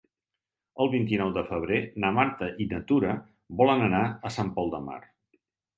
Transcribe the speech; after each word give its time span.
El 0.85 0.89
vint-i-nou 0.93 1.33
de 1.35 1.43
febrer 1.51 1.77
na 2.05 2.11
Marta 2.17 2.49
i 2.65 2.69
na 2.73 2.83
Tura 2.93 3.15
volen 3.63 3.89
anar 3.91 4.05
a 4.31 4.37
Sant 4.39 4.53
Pol 4.59 4.75
de 4.77 4.87
Mar. 4.91 5.03